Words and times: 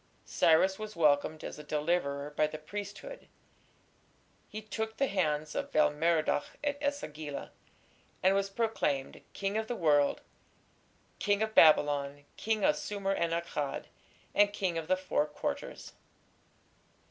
Cyrus 0.25 0.79
was 0.79 0.95
welcomed 0.95 1.43
as 1.43 1.59
a 1.59 1.63
deliverer 1.63 2.31
by 2.35 2.47
the 2.47 2.57
priesthood. 2.57 3.27
He 4.49 4.59
"took 4.63 4.97
the 4.97 5.05
hands" 5.05 5.53
of 5.53 5.71
Bel 5.71 5.91
Merodach 5.91 6.57
at 6.63 6.81
E 6.81 6.85
sagila, 6.87 7.51
and 8.23 8.33
was 8.33 8.49
proclaimed 8.49 9.21
"King 9.33 9.57
of 9.59 9.67
the 9.67 9.75
world, 9.75 10.21
King 11.19 11.43
of 11.43 11.53
Babylon, 11.53 12.25
King 12.35 12.63
of 12.65 12.77
Sumer 12.77 13.13
and 13.13 13.31
Akkad, 13.31 13.83
and 14.33 14.51
King 14.51 14.75
of 14.79 14.87
the 14.87 14.97
Four 14.97 15.27
Quarters". 15.27 15.93